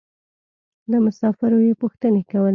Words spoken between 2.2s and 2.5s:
کولې.